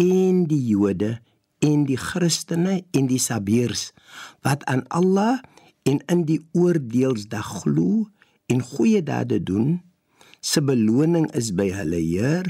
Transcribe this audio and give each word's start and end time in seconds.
en 0.00 0.46
die 0.48 0.62
Jode 0.72 1.18
en 1.60 1.84
die 1.84 1.98
Christene 2.00 2.80
en 2.96 3.08
die 3.10 3.20
Sabiers 3.20 3.90
wat 4.46 4.64
aan 4.70 4.86
Allah 4.88 5.42
en 5.88 6.00
in 6.12 6.24
die 6.28 6.40
oordeelsdag 6.56 7.50
glo 7.64 8.06
en 8.50 8.64
goeie 8.64 9.02
dade 9.02 9.38
doen, 9.42 9.80
se 10.40 10.62
beloning 10.64 11.28
is 11.36 11.52
by 11.54 11.68
hulle 11.74 12.00
Heer. 12.00 12.48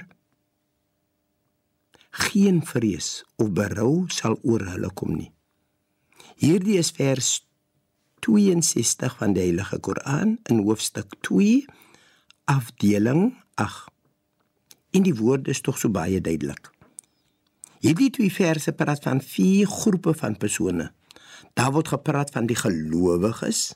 Geen 2.31 2.63
vrees 2.67 3.21
of 3.37 3.53
berou 3.57 4.07
sal 4.15 4.39
oor 4.43 4.65
hulle 4.73 4.91
kom 4.97 5.15
nie. 5.19 5.31
Hierdie 6.41 6.79
is 6.81 6.93
vers 6.97 7.43
62 8.25 9.17
van 9.21 9.37
die 9.37 9.45
Heilige 9.49 9.79
Koran 9.81 10.39
in 10.49 10.65
hoofstuk 10.65 11.19
2 11.27 11.65
afdeling 12.51 13.35
8. 13.61 13.89
En 14.97 15.07
die 15.07 15.15
woord 15.15 15.49
is 15.53 15.61
tog 15.63 15.79
so 15.79 15.93
baie 15.93 16.21
duidelik. 16.21 16.71
Hierdie 17.81 18.11
twee 18.13 18.33
verse 18.33 18.73
praat 18.77 19.01
van 19.07 19.23
vier 19.25 19.69
groepe 19.69 20.13
van 20.15 20.35
persone. 20.37 20.91
Daar 21.57 21.73
word 21.73 21.89
gepraat 21.89 22.31
van 22.35 22.47
die 22.47 22.57
gelowiges, 22.57 23.73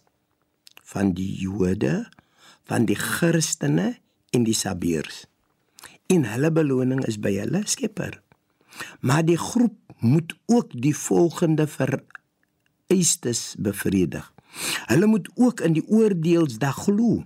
van 0.85 1.15
die 1.17 1.31
Jode, 1.41 2.05
van 2.69 2.85
die 2.85 2.99
Christene 3.01 3.95
en 4.37 4.45
die 4.45 4.57
Sabiers. 4.57 5.25
En 6.13 6.29
hulle 6.29 6.53
beloning 6.53 7.01
is 7.09 7.17
by 7.17 7.33
hulle 7.39 7.63
Skepper. 7.65 8.21
Maar 9.01 9.25
die 9.25 9.39
groep 9.41 9.77
moet 10.05 10.37
ook 10.53 10.77
die 10.77 10.97
volgende 10.97 11.65
vereistes 11.67 13.55
bevredig. 13.59 14.33
Hulle 14.87 15.07
moet 15.07 15.31
ook 15.35 15.65
in 15.65 15.81
die 15.81 15.87
oordeelsdag 15.89 16.85
glo. 16.85 17.25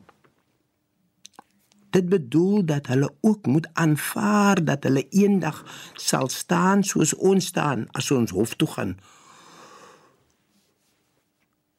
Dit 1.91 2.09
bedoel 2.09 2.65
dat 2.65 2.87
hulle 2.87 3.15
ook 3.21 3.47
moet 3.47 3.69
aanvaar 3.73 4.65
dat 4.65 4.83
hulle 4.83 5.09
eendag 5.09 5.65
sal 5.95 6.29
staan 6.29 6.83
soos 6.85 7.15
ons 7.15 7.47
staan 7.47 7.87
as 7.97 8.11
ons 8.11 8.31
hof 8.31 8.55
toe 8.55 8.69
gaan. 8.69 8.99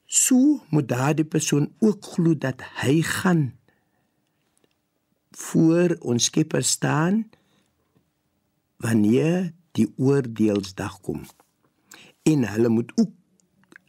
So 0.05 0.63
moet 0.69 0.87
daardie 0.89 1.25
persoon 1.25 1.69
ook 1.79 2.05
glo 2.05 2.37
dat 2.37 2.63
hy 2.81 3.01
gaan 3.05 3.53
voor 5.31 5.95
ons 5.99 6.23
Skepper 6.23 6.63
staan 6.63 7.29
wanneer 8.77 9.53
die 9.71 9.93
oordeelsdag 9.97 11.01
kom. 11.01 11.21
En 12.23 12.47
hulle 12.49 12.69
moet 12.69 12.91
ook 12.95 13.13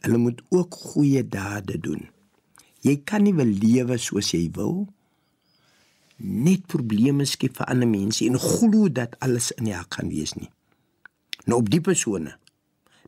hulle 0.01 0.17
moet 0.17 0.41
ook 0.49 0.73
goeie 0.73 1.27
dade 1.27 1.79
doen. 1.79 2.09
Jy 2.81 2.95
kan 3.05 3.21
nie 3.21 3.33
wil 3.37 3.49
lewe 3.49 3.97
soos 4.01 4.31
jy 4.33 4.47
wil 4.53 4.87
net 6.23 6.67
probleme 6.71 7.25
skep 7.25 7.57
vir 7.59 7.69
ander 7.71 7.89
mense 7.89 8.25
en 8.25 8.39
glo 8.39 8.89
dat 8.89 9.17
alles 9.25 9.51
in 9.57 9.69
jou 9.71 9.81
kan 9.93 10.09
wees 10.11 10.35
nie. 10.37 10.49
Nou 11.45 11.61
op 11.61 11.69
die 11.73 11.81
persone, 11.81 12.35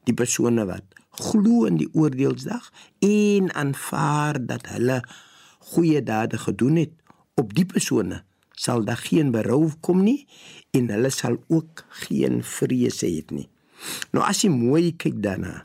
die 0.08 0.16
persone 0.17 0.66
wat 0.70 0.86
glo 1.22 1.67
in 1.70 1.78
die 1.78 1.89
oordeelsdag 1.94 2.72
en 3.05 3.52
aanvaar 3.53 4.39
dat 4.42 4.67
hulle 4.73 5.02
goeie 5.73 6.02
dade 6.04 6.39
gedoen 6.42 6.82
het, 6.82 6.93
op 7.37 7.54
die 7.54 7.65
persone 7.65 8.23
sal 8.54 8.83
daar 8.86 9.02
geen 9.02 9.32
berou 9.33 9.71
kom 9.82 10.04
nie 10.05 10.23
en 10.73 10.89
hulle 10.93 11.10
sal 11.14 11.37
ook 11.48 11.86
geen 12.05 12.42
vrese 12.45 13.10
het 13.10 13.32
nie. 13.33 13.49
Nou 14.14 14.26
as 14.26 14.43
jy 14.45 14.52
mooi 14.54 14.93
kyk 14.98 15.20
daarna, 15.21 15.64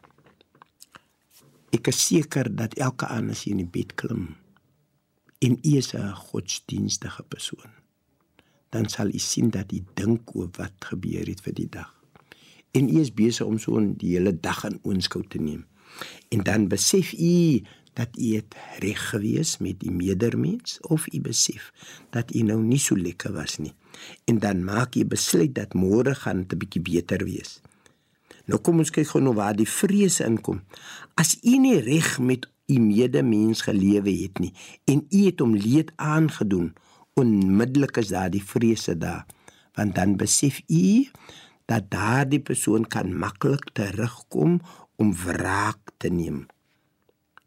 ek 1.73 1.91
is 1.93 2.01
seker 2.09 2.49
dat 2.53 2.77
elke 2.81 3.09
aand 3.13 3.37
as 3.37 3.45
jy 3.45 3.55
in 3.57 3.65
die 3.65 3.73
bed 3.73 3.95
klim 4.01 4.31
en 5.39 5.59
jy 5.63 5.77
is 5.79 5.95
'n 5.95 6.15
godsdienstige 6.15 7.23
persoon, 7.23 7.71
dan 8.71 8.89
sal 8.89 9.09
jy 9.09 9.19
sien 9.19 9.51
dat 9.51 9.73
jy 9.73 9.85
dink 9.95 10.35
oor 10.35 10.49
wat 10.57 10.75
gebeur 10.91 11.27
het 11.27 11.41
vir 11.41 11.55
die 11.55 11.69
dag. 11.71 11.95
En 12.73 12.89
jy 12.89 13.01
is 13.01 13.15
besig 13.15 13.47
om 13.47 13.59
so 13.59 13.79
'n 13.79 13.97
die 13.97 14.17
hele 14.17 14.41
dag 14.41 14.65
in 14.65 14.79
oënskou 14.83 15.25
te 15.29 15.39
neem. 15.39 15.67
En 16.29 16.43
dan 16.43 16.69
besef 16.69 17.11
jy 17.11 17.65
dat 17.95 18.09
jy 18.15 18.37
het 18.39 18.55
reg 18.79 19.01
gewees 19.11 19.59
met 19.59 19.81
die 19.81 19.91
medermens 19.91 20.79
of 20.81 21.09
jy 21.11 21.21
besef 21.21 21.73
dat 22.11 22.31
jy 22.31 22.43
nou 22.43 22.61
nie 22.63 22.79
so 22.79 22.97
lekker 22.97 23.33
was 23.33 23.59
nie. 23.59 23.75
En 24.25 24.39
dan 24.39 24.65
maak 24.65 24.95
jy 24.95 25.07
besluit 25.07 25.55
dat 25.55 25.75
môre 25.75 26.15
gaan 26.15 26.47
'n 26.47 26.59
bietjie 26.59 26.83
beter 26.83 27.25
wees. 27.25 27.61
Nou 28.47 28.61
kom 28.61 28.79
ons 28.79 28.91
kyk 28.91 29.09
gou 29.09 29.21
nou 29.23 29.35
waar 29.35 29.57
die 29.57 29.69
vrese 29.69 30.25
inkom. 30.25 30.63
As 31.15 31.37
u 31.43 31.59
nie 31.59 31.81
reg 31.81 32.19
met 32.19 32.49
u 32.69 32.79
medemens 32.79 33.63
gelewe 33.65 34.13
het 34.23 34.39
nie 34.39 34.53
en 34.85 35.07
u 35.09 35.25
het 35.25 35.41
hom 35.41 35.57
leed 35.57 35.93
aangedoen, 35.97 36.75
onmiddellik 37.15 37.97
is 37.97 38.13
daar 38.13 38.31
die 38.31 38.45
vrese 38.45 38.99
daar, 38.99 39.27
want 39.73 39.95
dan 39.95 40.17
besef 40.17 40.61
u 40.67 41.09
dat 41.65 41.91
daardie 41.91 42.41
persoon 42.41 42.87
kan 42.87 43.17
maklik 43.17 43.71
terugkom 43.73 44.61
om 44.97 45.15
wraak 45.15 45.93
te 45.97 46.09
neem. 46.09 46.47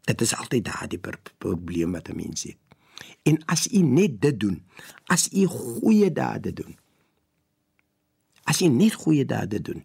Dit 0.02 0.20
is 0.20 0.34
altyd 0.36 0.64
daardie 0.64 1.00
probleem 1.38 1.92
wat 1.92 2.08
'n 2.08 2.16
mens 2.16 2.42
het. 2.42 2.58
En 3.22 3.44
as 3.44 3.72
u 3.72 3.78
net 3.78 4.20
dit 4.20 4.40
doen, 4.40 4.62
as 5.04 5.28
u 5.32 5.46
goeie 5.46 6.12
dade 6.12 6.52
doen, 6.52 6.78
as 8.42 8.60
u 8.60 8.66
net 8.66 8.94
goeie 8.94 9.24
dade 9.24 9.60
doen, 9.60 9.84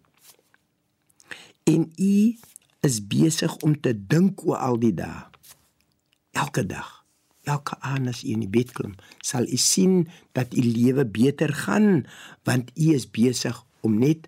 en 1.64 1.92
u 1.96 2.38
is 2.86 3.00
besig 3.08 3.56
om 3.66 3.80
te 3.80 3.94
dink 3.96 4.44
oor 4.46 4.58
al 4.58 4.80
die 4.82 4.94
dae. 4.94 5.26
Elke 6.38 6.66
dag, 6.66 6.90
elke 7.44 7.78
aand 7.82 8.12
as 8.12 8.24
u 8.24 8.34
in 8.36 8.44
die 8.46 8.52
bed 8.52 8.74
klim, 8.78 8.96
sal 9.26 9.48
u 9.48 9.58
sien 9.58 10.08
dat 10.38 10.54
u 10.54 10.62
lewe 10.62 11.06
beter 11.06 11.54
gaan 11.66 12.06
want 12.44 12.72
u 12.76 12.94
is 12.94 13.08
besig 13.10 13.64
om 13.82 13.98
net 14.00 14.28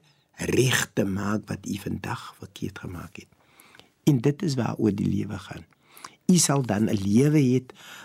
reg 0.50 0.88
te 0.96 1.04
maak 1.04 1.46
wat 1.52 1.68
u 1.68 1.76
vandag 1.78 2.34
verkeerd 2.40 2.80
gemaak 2.80 3.22
het. 3.22 3.28
En 4.08 4.22
dit 4.24 4.42
is 4.42 4.56
waaroor 4.56 4.96
die 4.96 5.10
lewe 5.10 5.38
gaan. 5.38 5.66
U 6.30 6.38
sal 6.38 6.62
dan 6.62 6.90
'n 6.90 6.98
lewe 6.98 7.42
hê 7.42 7.62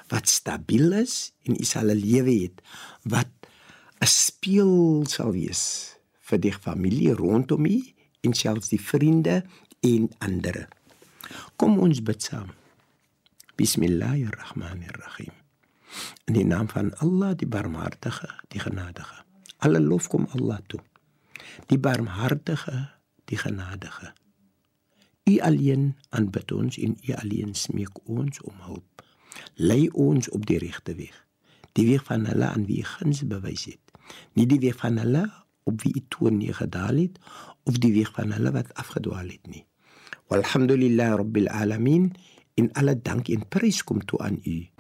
wat 0.09 0.29
stabiel 0.29 0.93
is 0.93 1.33
en 1.45 1.57
u 1.61 1.65
sal 1.65 1.89
'n 1.91 2.01
lewe 2.01 2.31
hê 2.31 2.51
wat 3.03 3.31
'n 4.01 4.07
speel 4.07 5.05
sal 5.07 5.33
wees 5.33 5.95
vir 6.21 6.39
die 6.41 6.53
familie 6.53 7.15
rondom 7.15 7.67
u 7.67 7.79
en 8.21 8.33
selfs 8.33 8.69
die 8.69 8.81
vriende 8.81 9.45
en 9.85 10.09
ander. 10.19 10.65
Kom 11.61 11.77
ons 11.79 12.01
bid 12.03 12.23
saam. 12.23 12.49
Bismillahirrahmanirrahim. 13.61 15.35
In 16.25 16.39
die 16.39 16.45
naam 16.49 16.71
van 16.73 16.91
Allah, 17.05 17.35
die 17.37 17.49
barmhartige, 17.49 18.31
die 18.49 18.63
genadige. 18.65 19.21
Alle 19.61 19.81
lof 19.81 20.09
kom 20.09 20.27
Allah 20.33 20.63
toe. 20.67 20.81
Die 21.69 21.79
barmhartige, 21.79 22.89
die 23.29 23.39
genadige. 23.39 24.15
U 25.29 25.37
alleen 25.41 25.93
aanbid 26.17 26.53
ons 26.53 26.81
en 26.81 26.97
u 27.05 27.13
alleen 27.21 27.55
smeek 27.55 28.01
ons 28.09 28.41
om 28.41 28.65
hulp. 28.65 29.05
Lei 29.55 29.89
ons 29.93 30.29
op 30.33 30.49
die 30.49 30.59
regte 30.65 30.97
weeg. 30.97 31.21
Die 31.77 31.87
weeg 31.91 32.05
van 32.09 32.25
hulle 32.31 32.49
aan 32.49 32.67
wie 32.71 32.85
guns 32.89 33.25
bewys 33.29 33.69
het. 33.69 33.81
Nie 34.33 34.49
die 34.49 34.61
weeg 34.65 34.81
van 34.81 34.99
hulle 35.01 35.27
op 35.65 35.81
wie 35.85 35.95
u 35.97 36.05
toon 36.09 36.41
neergedaal 36.41 37.05
het 37.05 37.21
of 37.65 37.81
die 37.81 37.93
weeg 37.93 38.13
van 38.17 38.33
hulle 38.33 38.53
wat 38.53 38.75
afgedwaal 38.81 39.29
het 39.29 39.49
nie. 39.49 39.65
Walhamdulillah 40.33 41.21
rabbil 41.21 41.49
alamin 41.53 42.13
in 42.57 42.73
alle 42.73 42.97
dank 42.97 43.29
en 43.29 43.45
prys 43.49 43.85
kom 43.85 44.01
toe 44.05 44.21
aan 44.25 44.41
u. 44.45 44.74